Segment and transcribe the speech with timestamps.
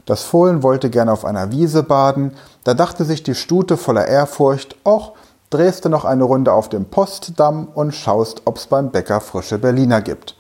[0.05, 2.33] Das Fohlen wollte gern auf einer Wiese baden,
[2.65, 5.15] da dachte sich die Stute voller Ehrfurcht, och,
[5.51, 10.01] drehst du noch eine Runde auf dem Postdamm und schaust, ob's beim Bäcker frische Berliner
[10.01, 10.37] gibt.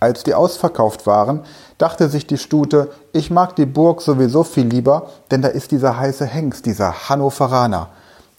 [0.00, 1.40] Als die ausverkauft waren,
[1.76, 5.98] dachte sich die Stute, ich mag die Burg sowieso viel lieber, denn da ist dieser
[5.98, 7.88] heiße Hengst, dieser Hannoveraner.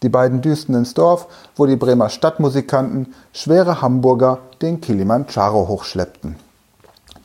[0.02, 6.38] Die beiden düsten ins Dorf, wo die Bremer Stadtmusikanten schwere Hamburger den Kilimanjaro hochschleppten.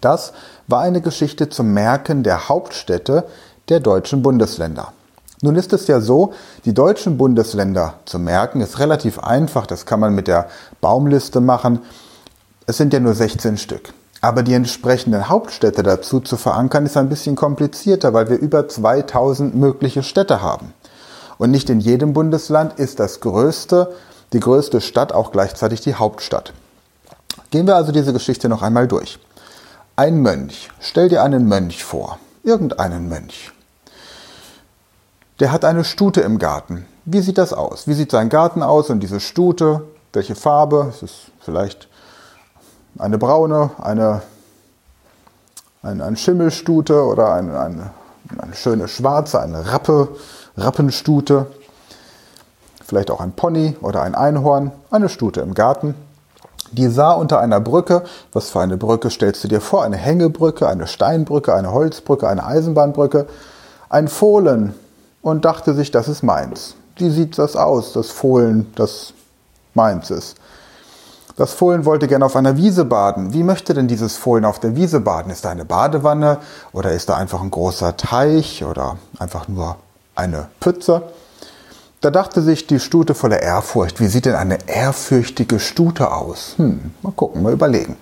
[0.00, 0.33] Das
[0.67, 3.25] war eine Geschichte zum Merken der Hauptstädte
[3.69, 4.92] der deutschen Bundesländer.
[5.45, 6.33] Nun ist es ja so,
[6.64, 9.67] die deutschen Bundesländer zu merken ist relativ einfach.
[9.67, 10.48] Das kann man mit der
[10.81, 11.81] Baumliste machen.
[12.67, 13.92] Es sind ja nur 16 Stück.
[14.22, 19.55] Aber die entsprechenden Hauptstädte dazu zu verankern, ist ein bisschen komplizierter, weil wir über 2000
[19.55, 20.72] mögliche Städte haben.
[21.37, 23.92] Und nicht in jedem Bundesland ist das größte,
[24.33, 26.55] die größte Stadt auch gleichzeitig die Hauptstadt.
[27.50, 29.19] Gehen wir also diese Geschichte noch einmal durch.
[29.95, 30.70] Ein Mönch.
[30.81, 32.19] Stell dir einen Mönch vor.
[32.45, 33.53] Irgendeinen Mönch.
[35.41, 36.87] Der hat eine Stute im Garten.
[37.05, 37.89] Wie sieht das aus?
[37.89, 39.83] Wie sieht sein Garten aus und diese Stute?
[40.13, 40.87] Welche Farbe?
[40.91, 41.89] Es ist vielleicht
[42.99, 44.23] eine braune, eine,
[45.83, 47.91] eine, eine Schimmelstute oder eine, eine,
[48.39, 50.09] eine schöne schwarze, eine Rappe,
[50.56, 51.47] Rappenstute.
[52.84, 54.71] Vielleicht auch ein Pony oder ein Einhorn.
[54.93, 55.97] Eine Stute im Garten.
[56.71, 58.05] Die sah unter einer Brücke.
[58.33, 59.83] Was für eine Brücke stellst du dir vor?
[59.83, 63.27] Eine Hängebrücke, eine Steinbrücke, eine Holzbrücke, eine Eisenbahnbrücke.
[63.89, 64.75] Ein Fohlen
[65.25, 66.77] und dachte sich, das ist meins.
[66.97, 69.15] Wie sieht das aus, das Fohlen, das
[69.73, 70.37] meins ist?
[71.37, 73.33] Das Fohlen wollte gerne auf einer Wiese baden.
[73.33, 75.33] Wie möchte denn dieses Fohlen auf der Wiese baden?
[75.33, 76.39] Ist da eine Badewanne
[76.73, 79.77] oder ist da einfach ein großer Teich oder einfach nur
[80.15, 81.03] eine Pütze?
[82.03, 86.53] Da dachte sich die Stute voller Ehrfurcht, wie sieht denn eine ehrfürchtige Stute aus?
[86.59, 87.97] Hm, mal gucken, mal überlegen.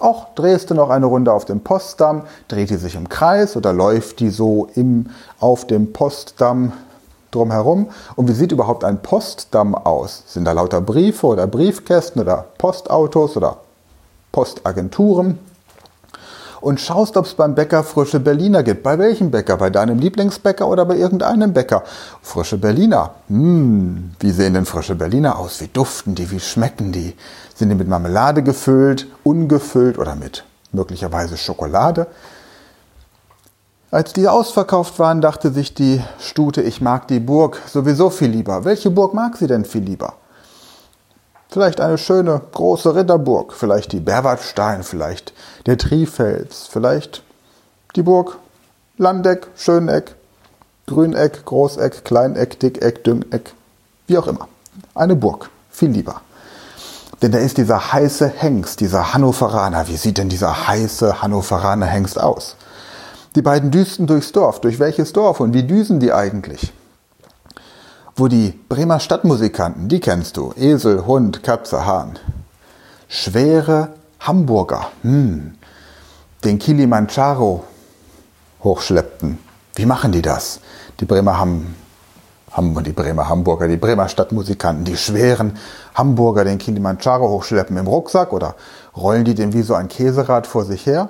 [0.00, 3.72] Auch drehst du noch eine Runde auf dem Postdamm, dreht die sich im Kreis oder
[3.72, 6.72] läuft die so im, auf dem Postdamm
[7.30, 7.90] drumherum?
[8.16, 10.22] Und wie sieht überhaupt ein Postdamm aus?
[10.26, 13.58] Sind da lauter Briefe oder Briefkästen oder Postautos oder
[14.32, 15.38] Postagenturen?
[16.60, 18.82] Und schaust, ob es beim Bäcker frische Berliner gibt.
[18.82, 19.56] Bei welchem Bäcker?
[19.56, 21.84] Bei deinem Lieblingsbäcker oder bei irgendeinem Bäcker?
[22.22, 23.14] Frische Berliner.
[23.28, 25.60] Hm, wie sehen denn frische Berliner aus?
[25.60, 26.30] Wie duften die?
[26.30, 27.14] Wie schmecken die?
[27.54, 32.06] Sind die mit Marmelade gefüllt, ungefüllt oder mit möglicherweise Schokolade?
[33.90, 38.64] Als die ausverkauft waren, dachte sich die Stute, ich mag die Burg sowieso viel lieber.
[38.64, 40.14] Welche Burg mag sie denn viel lieber?
[41.50, 45.32] Vielleicht eine schöne große Ritterburg, vielleicht die Berwartstein, vielleicht
[45.66, 47.22] der Trifels, vielleicht
[47.96, 48.38] die Burg
[48.98, 50.14] Landeck, Schöneck,
[50.86, 53.54] Grüneck, Großeck, Kleineck, Dickeck, Düngeck,
[54.06, 54.46] wie auch immer.
[54.94, 56.20] Eine Burg, viel lieber.
[57.22, 59.88] Denn da ist dieser heiße Hengst, dieser Hannoveraner.
[59.88, 62.56] Wie sieht denn dieser heiße Hannoveraner Hengst aus?
[63.34, 64.60] Die beiden düsten durchs Dorf.
[64.60, 66.72] Durch welches Dorf und wie düsen die eigentlich?
[68.20, 72.18] Wo die Bremer Stadtmusikanten, die kennst du, Esel, Hund, Katze, Hahn,
[73.08, 75.54] schwere Hamburger, hm,
[76.44, 77.64] den Kilimanjaro
[78.62, 79.38] hochschleppten.
[79.74, 80.60] Wie machen die das?
[81.00, 81.74] Die Bremer haben,
[82.52, 85.56] haben die Bremer Hamburger, die Bremer Stadtmusikanten, die schweren
[85.94, 88.54] Hamburger den Kilimanjaro hochschleppen im Rucksack oder
[88.94, 91.08] rollen die den wie so ein Käserad vor sich her?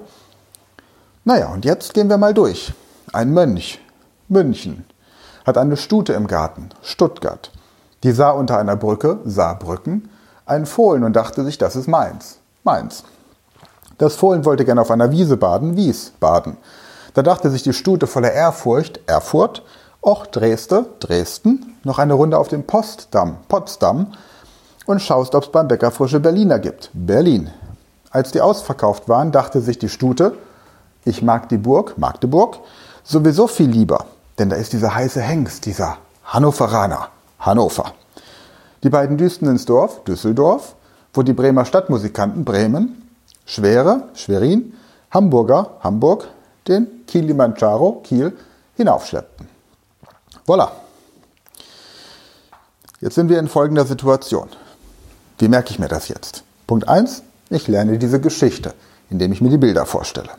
[1.24, 2.72] Naja, und jetzt gehen wir mal durch.
[3.12, 3.80] Ein Mönch,
[4.28, 4.84] München,
[5.50, 7.50] hat eine Stute im Garten, Stuttgart.
[8.04, 10.08] Die sah unter einer Brücke, Saarbrücken,
[10.46, 13.02] einen Fohlen und dachte sich, das ist meins, meins.
[13.98, 16.56] Das Fohlen wollte gerne auf einer Wiese baden, Wies baden.
[17.14, 19.64] Da dachte sich die Stute voller Ehrfurcht, Erfurt,
[20.00, 24.12] och Dresde, Dresden, noch eine Runde auf dem Postdamm, Potsdam
[24.86, 27.50] und schaust, ob's beim Bäcker frische Berliner gibt, Berlin.
[28.10, 30.34] Als die ausverkauft waren, dachte sich die Stute,
[31.04, 32.58] ich mag die Burg, Magdeburg,
[33.02, 34.06] sowieso viel lieber.
[34.40, 37.08] Denn da ist dieser heiße Hengst, dieser Hannoveraner,
[37.38, 37.92] Hannover.
[38.82, 40.76] Die beiden düsten ins Dorf, Düsseldorf,
[41.12, 43.02] wo die Bremer Stadtmusikanten Bremen
[43.44, 44.72] Schwere, Schwerin,
[45.10, 46.28] Hamburger, Hamburg,
[46.66, 48.34] den Kilimanjaro, Kiel,
[48.76, 49.46] hinaufschleppten.
[50.46, 50.70] Voilà.
[53.02, 54.48] Jetzt sind wir in folgender Situation.
[55.38, 56.44] Wie merke ich mir das jetzt?
[56.66, 58.72] Punkt 1, ich lerne diese Geschichte,
[59.10, 60.30] indem ich mir die Bilder vorstelle.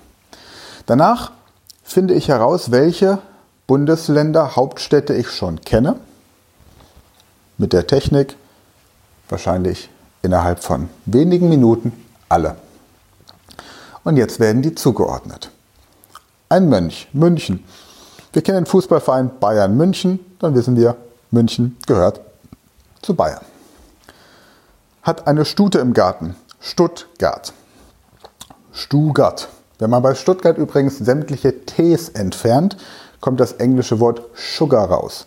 [0.88, 1.34] Danach
[1.84, 3.20] finde ich heraus, welche
[3.68, 6.00] Bundesländer, Hauptstädte ich schon kenne.
[7.58, 8.36] Mit der Technik
[9.30, 9.90] wahrscheinlich
[10.22, 11.94] innerhalb von wenigen Minuten
[12.30, 12.56] alle.
[14.04, 15.52] Und jetzt werden die zugeordnet.
[16.50, 17.64] Ein Mönch, München.
[18.34, 20.96] Wir kennen den Fußballverein Bayern München, dann wissen wir,
[21.30, 22.22] München gehört
[23.02, 23.44] zu Bayern.
[25.02, 27.54] Hat eine Stute im Garten, Stuttgart.
[28.72, 29.50] Stuttgart.
[29.80, 32.78] Wenn man bei Stuttgart übrigens sämtliche Ts entfernt,
[33.22, 35.26] kommt das englische Wort Sugar raus.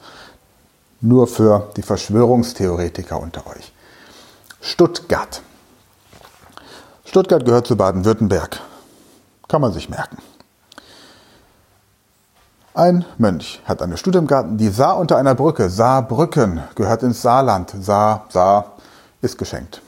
[1.00, 3.72] Nur für die Verschwörungstheoretiker unter euch.
[4.60, 5.40] Stuttgart.
[7.04, 8.60] Stuttgart gehört zu Baden-Württemberg.
[9.48, 10.18] Kann man sich merken.
[12.76, 15.70] Ein Mönch hat eine Stute im Garten, die sah unter einer Brücke.
[15.70, 17.72] Saarbrücken gehört ins Saarland.
[17.80, 18.72] Saar, Saar
[19.22, 19.80] ist geschenkt.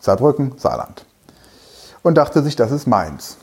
[0.00, 1.06] Saarbrücken, Saarland.
[2.02, 3.38] Und dachte sich, das ist Mainz.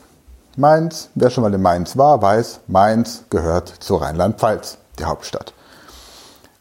[0.58, 5.54] Mainz, wer schon mal in Mainz war, weiß, Mainz gehört zu Rheinland-Pfalz, die Hauptstadt.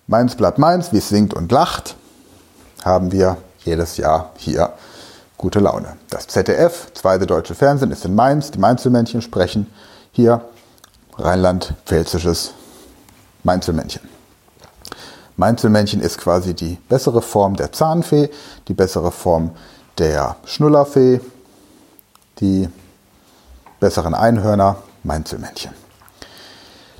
[0.06, 1.96] Mainz bleibt Mainz, wie es singt und lacht,
[2.86, 4.74] haben wir jedes Jahr hier
[5.36, 5.98] gute Laune.
[6.12, 8.52] Das ZDF, zweite deutsche Fernsehen, ist in Mainz.
[8.52, 9.66] Die Mainzelmännchen sprechen
[10.12, 10.42] hier
[11.18, 12.54] rheinland-pfälzisches
[13.42, 14.08] Mainzelmännchen.
[15.38, 18.30] Mainzelmännchen ist quasi die bessere Form der Zahnfee,
[18.68, 19.56] die bessere Form
[19.98, 21.20] der Schnullerfee,
[22.42, 22.70] die
[23.80, 25.72] besseren Einhörner, Mainzelmännchen.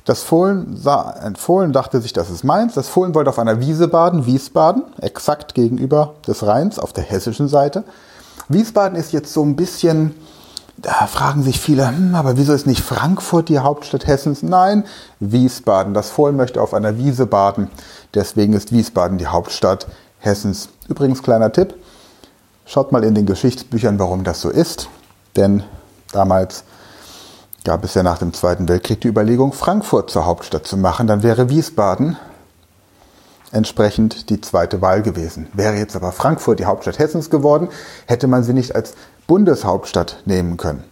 [0.08, 2.72] Das Fohlen sah, ein Fohlen dachte sich, das ist meins.
[2.72, 7.46] Das Fohlen wollte auf einer Wiese baden, Wiesbaden, exakt gegenüber des Rheins auf der hessischen
[7.46, 7.84] Seite.
[8.48, 10.14] Wiesbaden ist jetzt so ein bisschen,
[10.78, 14.42] da fragen sich viele, hm, aber wieso ist nicht Frankfurt die Hauptstadt Hessens?
[14.42, 14.84] Nein,
[15.20, 15.92] Wiesbaden.
[15.92, 17.70] Das Fohlen möchte auf einer Wiese baden,
[18.14, 19.88] deswegen ist Wiesbaden die Hauptstadt
[20.20, 20.70] Hessens.
[20.88, 21.74] Übrigens kleiner Tipp,
[22.64, 24.88] schaut mal in den Geschichtsbüchern, warum das so ist,
[25.36, 25.64] denn
[26.12, 26.64] damals
[27.64, 31.06] gab es ja nach dem Zweiten Weltkrieg die Überlegung, Frankfurt zur Hauptstadt zu machen.
[31.06, 32.16] Dann wäre Wiesbaden
[33.52, 35.48] entsprechend die zweite Wahl gewesen.
[35.52, 37.68] Wäre jetzt aber Frankfurt die Hauptstadt Hessens geworden,
[38.06, 38.94] hätte man sie nicht als
[39.26, 40.84] Bundeshauptstadt nehmen können.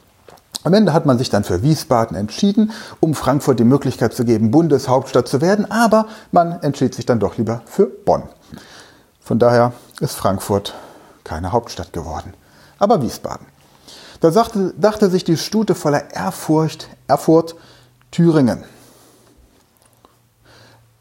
[0.65, 4.51] Am Ende hat man sich dann für Wiesbaden entschieden, um Frankfurt die Möglichkeit zu geben,
[4.51, 8.25] Bundeshauptstadt zu werden, aber man entschied sich dann doch lieber für Bonn.
[9.21, 10.75] Von daher ist Frankfurt
[11.25, 12.35] keine Hauptstadt geworden,
[12.79, 13.47] aber Wiesbaden.
[14.21, 17.55] Da sagte, dachte sich die Stute voller Ehrfurcht, Erfurt,
[18.11, 18.65] Thüringen.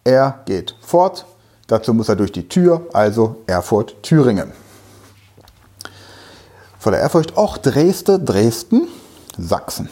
[0.04, 1.26] Er geht fort,
[1.68, 4.52] dazu muss er durch die Tür, also Erfurt, Thüringen.
[6.78, 8.88] Voller Ehrfurcht, auch Dresde, Dresden,
[9.38, 9.90] Sachsen.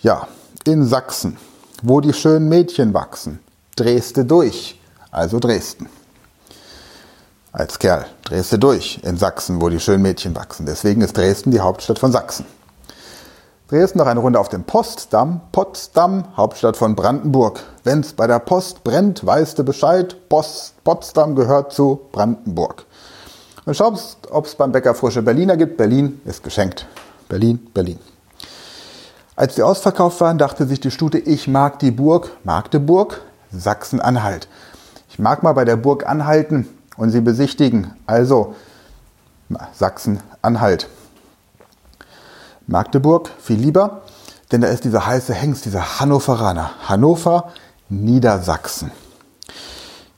[0.00, 0.26] Ja,
[0.64, 1.36] in Sachsen,
[1.82, 3.40] wo die schönen Mädchen wachsen,
[3.76, 4.80] Dresde durch,
[5.10, 5.88] also Dresden
[7.58, 8.06] als Kerl.
[8.24, 10.64] Drehst du durch in Sachsen, wo die schönen Mädchen wachsen.
[10.64, 12.46] Deswegen ist Dresden die Hauptstadt von Sachsen.
[13.68, 15.40] Dresden noch eine Runde auf dem Postdamm.
[15.52, 17.60] Potsdam, Hauptstadt von Brandenburg.
[17.84, 20.16] Wenn's bei der Post brennt, weißt du Bescheid.
[20.28, 22.86] Post, Potsdam gehört zu Brandenburg.
[23.66, 25.76] Und schaust, ob es beim Bäcker frische Berliner gibt.
[25.76, 26.86] Berlin ist geschenkt.
[27.28, 27.98] Berlin, Berlin.
[29.36, 33.20] Als die ausverkauft waren, dachte sich die Stute, ich mag die Burg Magdeburg,
[33.52, 34.48] Sachsen-Anhalt.
[35.10, 37.94] Ich mag mal bei der Burg anhalten und sie besichtigen.
[38.06, 38.54] Also
[39.72, 40.88] Sachsen-Anhalt.
[42.66, 44.02] Magdeburg viel lieber,
[44.52, 46.72] denn da ist dieser heiße Hengst, dieser Hannoveraner.
[46.86, 47.52] Hannover,
[47.88, 48.90] Niedersachsen.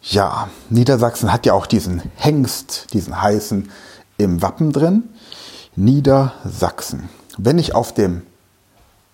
[0.03, 3.71] Ja, Niedersachsen hat ja auch diesen Hengst, diesen heißen
[4.17, 5.11] im Wappen drin.
[5.77, 7.09] Niedersachsen.
[7.39, 8.23] Wenn ich auf dem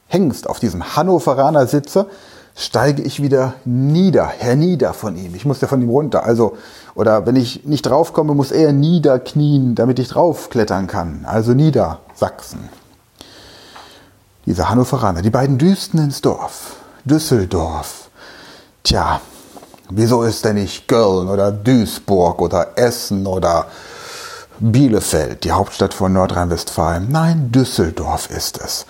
[0.06, 2.08] Hengst, auf diesem Hannoveraner sitze,
[2.56, 5.34] steige ich wieder nieder, hernieder von ihm.
[5.34, 6.24] Ich muss ja von ihm runter.
[6.24, 6.56] Also,
[6.94, 11.26] oder wenn ich nicht draufkomme, muss er niederknien, damit ich draufklettern kann.
[11.26, 12.70] Also Niedersachsen.
[14.46, 16.76] Diese Hannoveraner, die beiden düsten ins Dorf.
[17.04, 18.08] Düsseldorf.
[18.82, 19.20] Tja,
[19.90, 23.66] wieso ist denn nicht Köln oder Duisburg oder Essen oder
[24.58, 27.08] Bielefeld, die Hauptstadt von Nordrhein-Westfalen?
[27.10, 28.86] Nein, Düsseldorf ist es.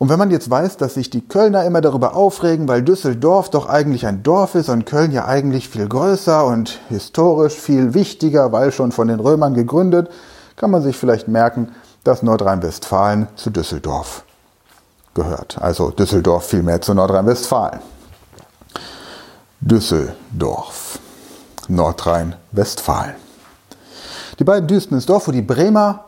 [0.00, 3.68] Und wenn man jetzt weiß, dass sich die Kölner immer darüber aufregen, weil Düsseldorf doch
[3.68, 8.72] eigentlich ein Dorf ist und Köln ja eigentlich viel größer und historisch viel wichtiger, weil
[8.72, 10.08] schon von den Römern gegründet,
[10.56, 14.24] kann man sich vielleicht merken, dass Nordrhein-Westfalen zu Düsseldorf
[15.12, 15.58] gehört.
[15.60, 17.80] Also Düsseldorf vielmehr zu Nordrhein-Westfalen.
[19.60, 20.98] Düsseldorf,
[21.68, 23.16] Nordrhein-Westfalen.
[24.38, 26.06] Die beiden düsten ins Dorf, wo die Bremer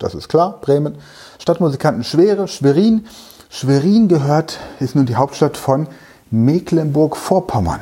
[0.00, 0.98] das ist klar, Bremen.
[1.38, 3.06] Stadtmusikanten Schwere, Schwerin.
[3.48, 5.86] Schwerin gehört, ist nun die Hauptstadt von
[6.30, 7.80] Mecklenburg-Vorpommern.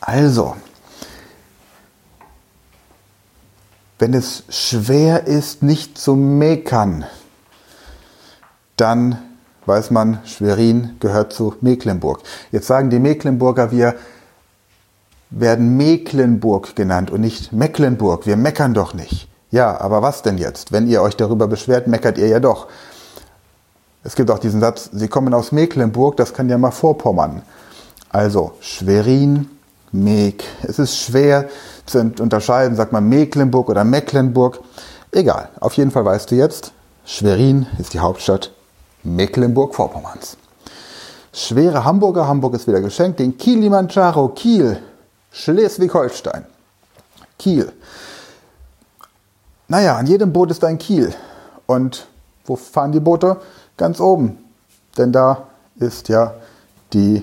[0.00, 0.56] Also,
[3.98, 7.04] wenn es schwer ist, nicht zu meckern,
[8.76, 9.18] dann
[9.66, 12.20] weiß man, Schwerin gehört zu Mecklenburg.
[12.50, 13.94] Jetzt sagen die Mecklenburger, wir
[15.30, 18.26] werden Mecklenburg genannt und nicht Mecklenburg.
[18.26, 19.29] Wir meckern doch nicht.
[19.50, 20.72] Ja, aber was denn jetzt?
[20.72, 22.68] Wenn ihr euch darüber beschwert, meckert ihr ja doch.
[24.02, 27.42] Es gibt auch diesen Satz, Sie kommen aus Mecklenburg, das kann ja mal Vorpommern.
[28.08, 29.50] Also Schwerin,
[29.92, 30.44] Meck.
[30.62, 31.48] Es ist schwer
[31.84, 34.60] zu unterscheiden, sagt man Mecklenburg oder Mecklenburg.
[35.12, 36.72] Egal, auf jeden Fall weißt du jetzt,
[37.04, 38.52] Schwerin ist die Hauptstadt
[39.02, 40.36] Mecklenburg-Vorpommerns.
[41.32, 44.80] Schwere Hamburger, Hamburg ist wieder geschenkt, den Kilimanjaro, Kiel,
[45.32, 46.44] Schleswig-Holstein.
[47.38, 47.72] Kiel.
[49.70, 51.14] Naja, an jedem Boot ist ein Kiel.
[51.66, 52.08] Und
[52.44, 53.36] wo fahren die Boote?
[53.76, 54.36] Ganz oben.
[54.98, 55.44] Denn da
[55.76, 56.34] ist ja
[56.92, 57.22] die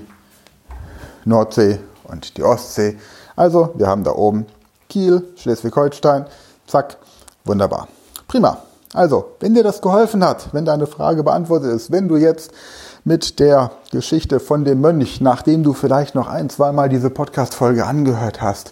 [1.26, 2.98] Nordsee und die Ostsee.
[3.36, 4.46] Also, wir haben da oben
[4.88, 6.26] Kiel, Schleswig-Holstein.
[6.68, 6.96] Zack,
[7.44, 7.90] wunderbar.
[8.30, 8.60] Prima.
[8.94, 12.52] Also, wenn dir das geholfen hat, wenn deine Frage beantwortet ist, wenn du jetzt
[13.04, 18.42] mit der Geschichte von dem Mönch, nachdem du vielleicht noch ein, zweimal diese Podcast-Folge angehört
[18.42, 18.72] hast,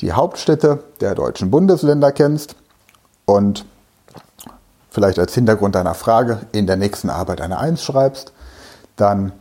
[0.00, 2.56] die Hauptstädte der deutschen Bundesländer kennst
[3.24, 3.64] und
[4.90, 8.32] vielleicht als Hintergrund deiner Frage in der nächsten Arbeit eine Eins schreibst,
[8.96, 9.32] dann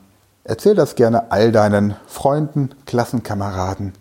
[0.44, 3.94] erzähl das gerne all deinen Freunden, Klassenkameraden,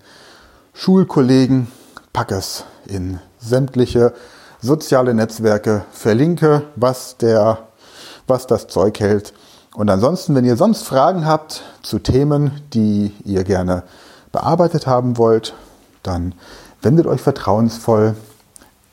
[0.73, 1.69] Schulkollegen,
[2.13, 4.15] pack es in sämtliche
[4.61, 7.59] soziale Netzwerke, verlinke, was der,
[8.27, 9.33] was das Zeug hält.
[9.75, 13.83] Und ansonsten, wenn ihr sonst Fragen habt zu Themen, die ihr gerne
[14.33, 15.55] bearbeitet haben wollt,
[16.03, 16.35] dann
[16.83, 18.15] wendet euch vertrauensvoll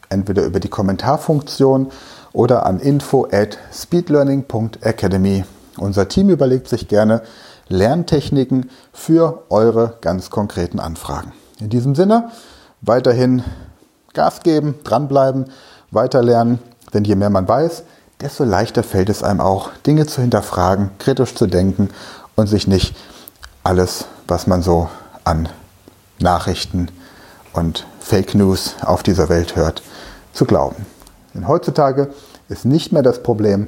[0.10, 1.92] entweder über die Kommentarfunktion
[2.34, 5.46] oder an info at speedlearning.academy.
[5.78, 7.22] Unser Team überlegt sich gerne
[7.70, 11.34] Lerntechniken für eure ganz konkreten Anfragen.
[11.60, 12.32] In diesem Sinne,
[12.82, 13.44] weiterhin
[14.14, 15.46] Gas geben, dranbleiben,
[15.92, 16.60] weiterlernen,
[16.94, 17.84] denn je mehr man weiß,
[18.22, 21.90] desto leichter fällt es einem auch, Dinge zu hinterfragen, kritisch zu denken
[22.36, 22.96] und sich nicht
[23.64, 24.90] alles, was man so
[25.24, 25.50] an
[26.20, 26.90] Nachrichten
[27.54, 29.82] und Fake News auf dieser Welt hört,
[30.38, 30.86] zu glauben.
[31.34, 32.10] Denn heutzutage
[32.48, 33.67] ist nicht mehr das Problem,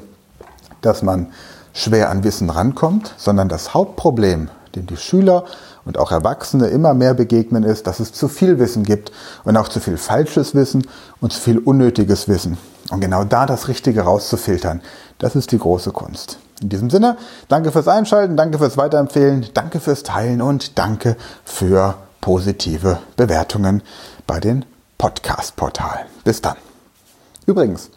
[0.81, 1.27] dass man
[1.73, 5.45] schwer an Wissen rankommt, sondern das Hauptproblem, dem die Schüler
[5.85, 9.11] und auch Erwachsene immer mehr begegnen, ist, dass es zu viel Wissen gibt
[9.43, 10.87] und auch zu viel falsches Wissen
[11.19, 12.57] und zu viel unnötiges Wissen.
[12.91, 14.81] Und genau da das Richtige rauszufiltern,
[15.17, 16.37] das ist die große Kunst.
[16.61, 21.95] In diesem Sinne, danke fürs Einschalten, danke fürs Weiterempfehlen, danke fürs Teilen und danke für
[22.21, 23.81] positive Bewertungen
[24.27, 24.65] bei den
[24.99, 26.05] Podcast-Portalen.
[26.23, 26.57] Bis dann.
[27.47, 27.89] Übrigens,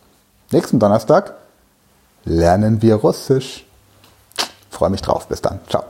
[0.52, 1.34] nächsten Donnerstag
[2.24, 3.66] lernen wir Russisch.
[4.70, 5.28] Freue mich drauf.
[5.28, 5.60] Bis dann.
[5.68, 5.84] Ciao.